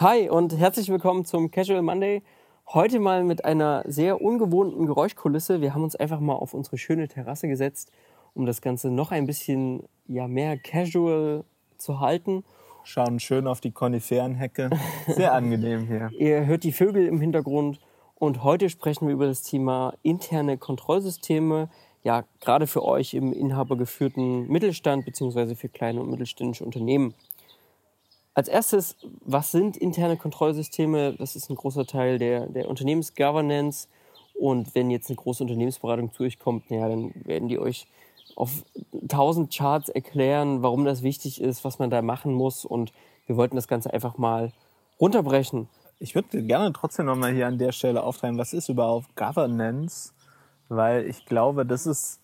[0.00, 2.22] Hi und herzlich willkommen zum Casual Monday.
[2.68, 5.60] Heute mal mit einer sehr ungewohnten Geräuschkulisse.
[5.60, 7.92] Wir haben uns einfach mal auf unsere schöne Terrasse gesetzt,
[8.32, 11.44] um das Ganze noch ein bisschen ja, mehr casual
[11.76, 12.44] zu halten.
[12.82, 14.70] Schauen schön auf die Koniferenhecke.
[15.06, 16.08] Sehr angenehm hier.
[16.18, 17.78] Ihr hört die Vögel im Hintergrund
[18.14, 21.68] und heute sprechen wir über das Thema interne Kontrollsysteme.
[22.04, 27.12] Ja, gerade für euch im inhabergeführten Mittelstand beziehungsweise für kleine und mittelständische Unternehmen.
[28.34, 31.14] Als erstes, was sind interne Kontrollsysteme?
[31.14, 33.88] Das ist ein großer Teil der, der Unternehmensgovernance.
[34.34, 37.86] Und wenn jetzt eine große Unternehmensberatung zu euch kommt, ja, dann werden die euch
[38.36, 38.64] auf
[39.08, 42.64] tausend Charts erklären, warum das wichtig ist, was man da machen muss.
[42.64, 42.92] Und
[43.26, 44.52] wir wollten das Ganze einfach mal
[45.00, 45.68] runterbrechen.
[45.98, 50.12] Ich würde gerne trotzdem nochmal hier an der Stelle auftreiben, was ist überhaupt Governance?
[50.68, 52.19] Weil ich glaube, das ist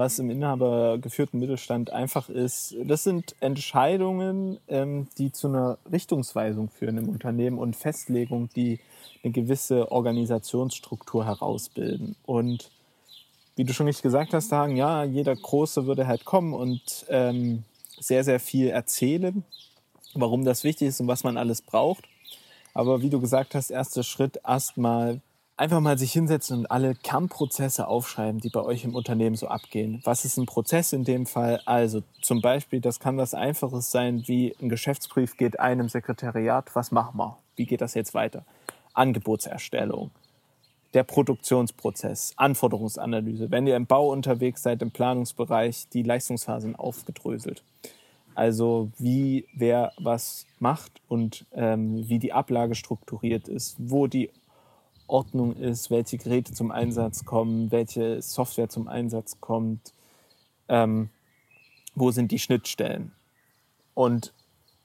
[0.00, 2.74] was im inhabergeführten Mittelstand einfach ist.
[2.84, 8.80] Das sind Entscheidungen, ähm, die zu einer Richtungsweisung führen im Unternehmen und Festlegung, die
[9.22, 12.16] eine gewisse Organisationsstruktur herausbilden.
[12.24, 12.70] Und
[13.56, 17.64] wie du schon nicht gesagt hast, Hagen, ja, jeder Große würde halt kommen und ähm,
[18.00, 19.44] sehr, sehr viel erzählen,
[20.14, 22.06] warum das wichtig ist und was man alles braucht.
[22.72, 25.20] Aber wie du gesagt hast, erster Schritt erstmal
[25.60, 30.00] einfach mal sich hinsetzen und alle Kernprozesse aufschreiben, die bei euch im Unternehmen so abgehen.
[30.04, 31.60] Was ist ein Prozess in dem Fall?
[31.66, 36.74] Also zum Beispiel, das kann was Einfaches sein, wie ein Geschäftsbrief geht einem Sekretariat.
[36.74, 37.36] Was machen wir?
[37.56, 38.46] Wie geht das jetzt weiter?
[38.94, 40.10] Angebotserstellung,
[40.94, 43.50] der Produktionsprozess, Anforderungsanalyse.
[43.50, 47.62] Wenn ihr im Bau unterwegs seid, im Planungsbereich, die Leistungsphasen aufgedröselt.
[48.34, 54.30] Also wie wer was macht und ähm, wie die Ablage strukturiert ist, wo die
[55.10, 59.92] Ordnung ist, welche Geräte zum Einsatz kommen, welche Software zum Einsatz kommt,
[60.68, 61.10] ähm,
[61.94, 63.12] wo sind die Schnittstellen.
[63.94, 64.32] Und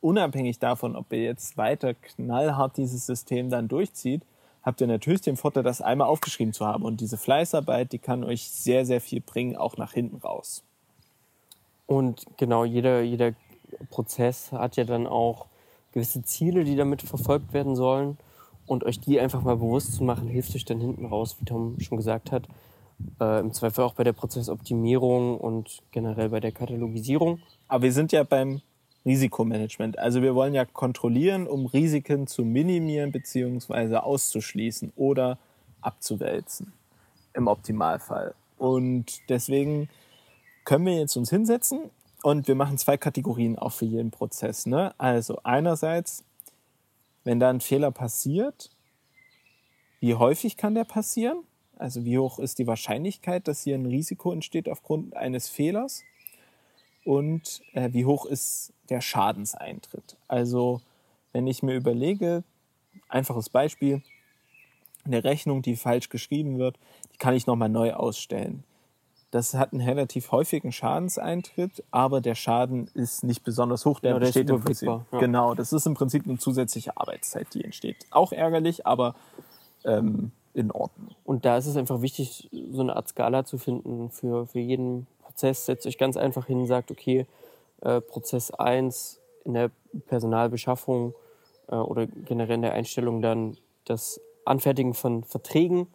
[0.00, 4.22] unabhängig davon, ob ihr jetzt weiter knallhart dieses System dann durchzieht,
[4.62, 6.84] habt ihr natürlich den Vorteil, das einmal aufgeschrieben zu haben.
[6.84, 10.64] Und diese Fleißarbeit, die kann euch sehr, sehr viel bringen, auch nach hinten raus.
[11.86, 13.34] Und genau, jeder, jeder
[13.90, 15.46] Prozess hat ja dann auch
[15.92, 18.16] gewisse Ziele, die damit verfolgt werden sollen.
[18.66, 21.78] Und euch die einfach mal bewusst zu machen, hilft euch dann hinten raus, wie Tom
[21.80, 22.48] schon gesagt hat.
[23.20, 27.40] Äh, Im Zweifel auch bei der Prozessoptimierung und generell bei der Katalogisierung.
[27.68, 28.62] Aber wir sind ja beim
[29.04, 29.98] Risikomanagement.
[29.98, 33.96] Also wir wollen ja kontrollieren, um Risiken zu minimieren bzw.
[33.96, 35.38] auszuschließen oder
[35.82, 36.72] abzuwälzen
[37.34, 38.34] im Optimalfall.
[38.56, 39.88] Und deswegen
[40.64, 41.90] können wir jetzt uns hinsetzen
[42.22, 44.64] und wir machen zwei Kategorien auch für jeden Prozess.
[44.64, 44.94] Ne?
[44.96, 46.24] Also einerseits
[47.24, 48.70] wenn da ein Fehler passiert,
[50.00, 51.38] wie häufig kann der passieren?
[51.76, 56.02] Also wie hoch ist die Wahrscheinlichkeit, dass hier ein Risiko entsteht aufgrund eines Fehlers?
[57.04, 60.16] Und äh, wie hoch ist der Schadenseintritt?
[60.28, 60.80] Also
[61.32, 62.44] wenn ich mir überlege,
[63.08, 64.02] einfaches Beispiel,
[65.04, 66.78] eine Rechnung, die falsch geschrieben wird,
[67.12, 68.64] die kann ich nochmal neu ausstellen.
[69.34, 73.98] Das hat einen relativ häufigen Schadenseintritt, aber der Schaden ist nicht besonders hoch.
[73.98, 74.86] Der genau, besteht im Prinzip.
[74.86, 75.04] Ja.
[75.10, 77.96] Genau, das ist im Prinzip eine zusätzliche Arbeitszeit, die entsteht.
[78.12, 79.16] Auch ärgerlich, aber
[79.84, 81.16] ähm, in Ordnung.
[81.24, 85.08] Und da ist es einfach wichtig, so eine Art Skala zu finden für, für jeden
[85.24, 85.66] Prozess.
[85.66, 87.26] Setzt euch ganz einfach hin und sagt, okay,
[87.80, 89.72] äh, Prozess 1 in der
[90.06, 91.12] Personalbeschaffung
[91.66, 95.88] äh, oder generell in der Einstellung dann das Anfertigen von Verträgen.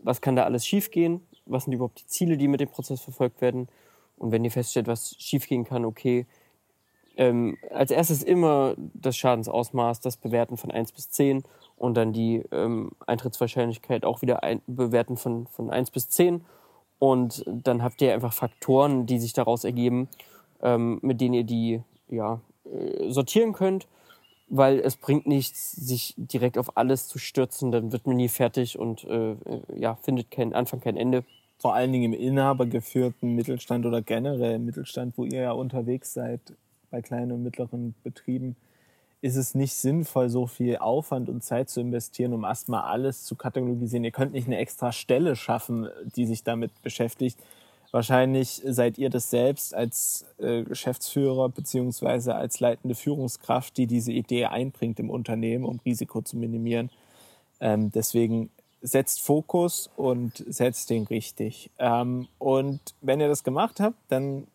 [0.00, 1.25] Was kann da alles schiefgehen?
[1.46, 3.68] Was sind überhaupt die Ziele, die mit dem Prozess verfolgt werden.
[4.18, 6.26] Und wenn ihr feststellt, was schiefgehen kann, okay,
[7.16, 11.44] ähm, als erstes immer das Schadensausmaß, das Bewerten von 1 bis 10
[11.76, 16.44] und dann die ähm, Eintrittswahrscheinlichkeit auch wieder ein, bewerten von, von 1 bis 10.
[16.98, 20.08] Und dann habt ihr einfach Faktoren, die sich daraus ergeben,
[20.62, 23.86] ähm, mit denen ihr die ja, äh, sortieren könnt
[24.48, 28.78] weil es bringt nichts, sich direkt auf alles zu stürzen, dann wird man nie fertig
[28.78, 29.36] und äh, äh,
[29.76, 31.24] ja, findet keinen Anfang, kein Ende.
[31.58, 36.40] Vor allen Dingen im inhabergeführten Mittelstand oder generell im Mittelstand, wo ihr ja unterwegs seid,
[36.90, 38.56] bei kleinen und mittleren Betrieben,
[39.22, 43.34] ist es nicht sinnvoll, so viel Aufwand und Zeit zu investieren, um erstmal alles zu
[43.34, 44.04] katalogisieren.
[44.04, 47.40] Ihr könnt nicht eine extra Stelle schaffen, die sich damit beschäftigt,
[47.92, 54.46] Wahrscheinlich seid ihr das selbst als äh, Geschäftsführer beziehungsweise als leitende Führungskraft, die diese Idee
[54.46, 56.90] einbringt im Unternehmen, um Risiko zu minimieren.
[57.60, 58.50] Ähm, deswegen
[58.82, 61.70] setzt Fokus und setzt den richtig.
[61.78, 64.46] Ähm, und wenn ihr das gemacht habt, dann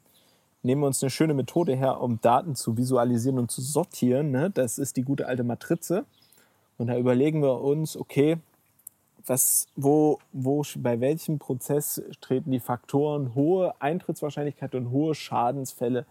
[0.63, 4.31] nehmen wir uns eine schöne Methode her, um Daten zu visualisieren und zu sortieren.
[4.31, 4.51] Ne?
[4.51, 6.05] Das ist die gute alte Matrize.
[6.77, 8.37] Und da überlegen wir uns, okay,
[9.25, 16.05] was, wo, wo, bei welchem Prozess treten die Faktoren hohe Eintrittswahrscheinlichkeit und hohe Schadensfälle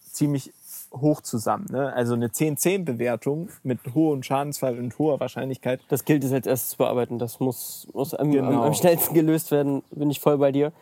[0.00, 0.52] ziemlich
[0.92, 1.66] hoch zusammen.
[1.70, 1.92] Ne?
[1.92, 5.80] Also eine 10-10-Bewertung mit hohem Schadensfall und hoher Wahrscheinlichkeit.
[5.88, 7.18] Das gilt es als erstes zu bearbeiten.
[7.18, 8.48] Das muss, muss am, Genau.
[8.48, 9.82] am, am schnellsten gelöst werden.
[9.90, 10.72] Bin ich voll bei dir.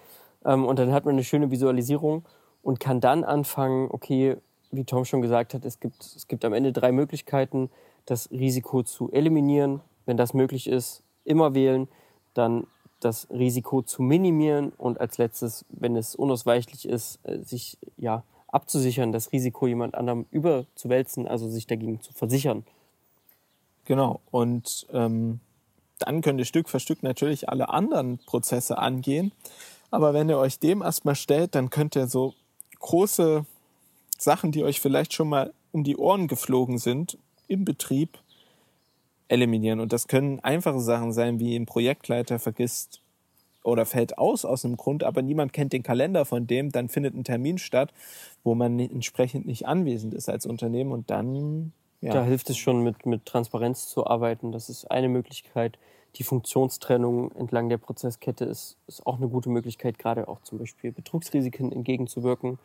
[0.45, 2.25] Ähm, und dann hat man eine schöne Visualisierung
[2.63, 4.37] und kann dann anfangen, okay,
[4.71, 7.71] wie Tom schon gesagt hat, es gibt, es gibt am Ende drei Möglichkeiten,
[8.07, 9.81] das Risiko zu eliminieren.
[10.07, 11.89] Wenn das möglich ist, immer wählen.
[12.35, 12.67] Dann
[13.01, 19.13] das Risiko zu minimieren und als letztes, wenn es unausweichlich ist, äh, sich ja abzusichern,
[19.13, 22.65] das Risiko jemand anderem überzuwälzen, also sich dagegen zu versichern.
[23.85, 24.21] Genau.
[24.31, 25.41] Und ähm,
[25.99, 29.33] dann könnt ihr Stück für Stück natürlich alle anderen Prozesse angehen.
[29.91, 32.35] Aber wenn ihr euch dem erstmal stellt, dann könnt ihr so
[32.79, 33.45] große
[34.19, 38.19] Sachen, die euch vielleicht schon mal um die Ohren geflogen sind, im Betrieb
[39.29, 39.81] eliminieren.
[39.81, 43.01] Und das können einfache Sachen sein, wie ein Projektleiter vergisst
[43.63, 47.15] oder fällt aus aus einem Grund, aber niemand kennt den Kalender von dem, dann findet
[47.15, 47.93] ein Termin statt,
[48.43, 52.83] wo man entsprechend nicht anwesend ist als Unternehmen und dann ja, Da hilft es schon,
[52.83, 54.53] mit, mit Transparenz zu arbeiten.
[54.53, 55.79] Das ist eine Möglichkeit.
[56.17, 60.93] Die Funktionstrennung entlang der Prozesskette ist, ist auch eine gute Möglichkeit, gerade auch zum Beispiel
[60.93, 62.59] Betrugsrisiken entgegenzuwirken.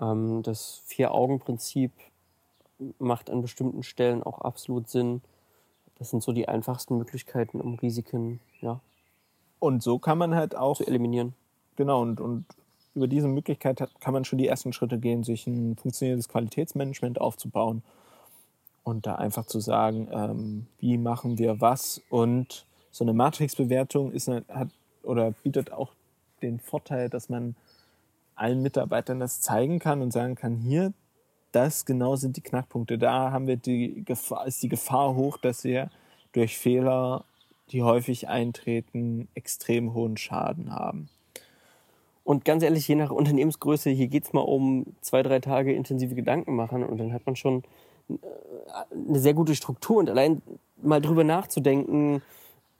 [0.00, 1.92] Ähm, das Vier-Augen-Prinzip
[2.98, 5.22] macht an bestimmten Stellen auch absolut Sinn.
[5.98, 8.80] Das sind so die einfachsten Möglichkeiten, um Risiken ja,
[9.58, 11.34] und so kann man halt auch zu eliminieren.
[11.76, 12.44] Genau, und, und
[12.94, 17.20] über diese Möglichkeit hat, kann man schon die ersten Schritte gehen, sich ein funktionierendes Qualitätsmanagement
[17.20, 17.82] aufzubauen
[18.84, 22.02] und da einfach zu sagen, ähm, wie machen wir was.
[22.10, 24.68] Und so eine Matrixbewertung ist, eine- hat
[25.02, 25.92] oder bietet auch
[26.42, 27.56] den Vorteil, dass man
[28.36, 30.92] allen Mitarbeitern das zeigen kann und sagen kann, hier,
[31.54, 32.98] das genau sind die Knackpunkte.
[32.98, 35.90] Da haben wir die Gefahr, ist die Gefahr hoch, dass wir
[36.32, 37.24] durch Fehler,
[37.70, 41.08] die häufig eintreten, extrem hohen Schaden haben.
[42.24, 46.56] Und ganz ehrlich, je nach Unternehmensgröße, hier geht's mal um zwei, drei Tage intensive Gedanken
[46.56, 47.62] machen und dann hat man schon
[48.08, 48.14] äh,
[49.08, 50.42] eine sehr gute Struktur und allein
[50.82, 52.22] mal drüber nachzudenken,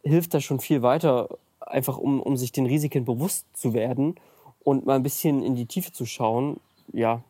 [0.03, 1.29] hilft da schon viel weiter,
[1.61, 4.17] einfach um, um sich den Risiken bewusst zu werden
[4.63, 6.59] und mal ein bisschen in die Tiefe zu schauen.
[6.93, 7.23] Ja,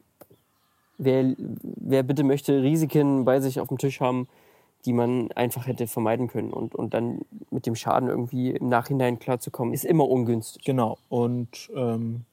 [0.99, 4.29] wer, wer bitte möchte Risiken bei sich auf dem Tisch haben,
[4.85, 7.20] die man einfach hätte vermeiden können und, und dann
[7.50, 10.64] mit dem Schaden irgendwie im Nachhinein klarzukommen, ist immer ungünstig.
[10.64, 10.99] Genau.
[11.08, 12.25] Und ähm,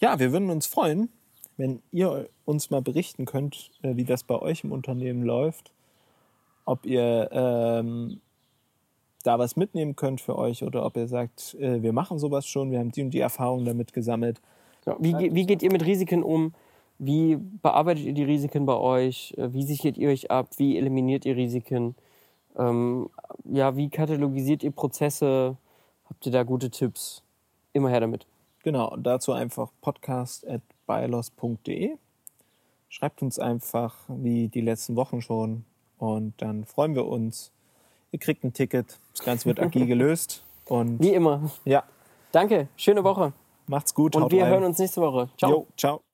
[0.00, 1.08] ja, wir würden uns freuen,
[1.56, 5.72] wenn ihr uns mal berichten könnt, äh, wie das bei euch im Unternehmen läuft.
[6.64, 8.20] Ob ihr ähm,
[9.22, 12.70] da was mitnehmen könnt für euch oder ob ihr sagt, äh, wir machen sowas schon,
[12.70, 14.40] wir haben die und die Erfahrungen damit gesammelt.
[14.84, 16.54] Ja, wie, wie geht ihr mit Risiken um?
[16.98, 19.34] Wie bearbeitet ihr die Risiken bei euch?
[19.36, 20.48] Äh, Wie sichert ihr euch ab?
[20.56, 21.94] Wie eliminiert ihr Risiken?
[22.56, 23.10] Ähm,
[23.44, 25.56] ja, wie katalogisiert ihr Prozesse?
[26.08, 27.22] Habt ihr da gute Tipps?
[27.72, 28.26] Immer her damit.
[28.62, 31.96] Genau, und dazu einfach podcast.bylos.de.
[32.88, 35.64] Schreibt uns einfach wie die letzten Wochen schon
[35.98, 37.50] und dann freuen wir uns.
[38.12, 41.50] Ihr kriegt ein Ticket, das Ganze wird agil gelöst und Wie immer.
[41.64, 41.82] ja,
[42.30, 43.32] Danke, schöne Woche.
[43.66, 44.14] macht's gut.
[44.14, 44.50] Und wir rein.
[44.52, 45.28] hören uns nächste Woche.
[45.36, 45.50] Ciao.
[45.50, 46.04] Jo, ciao.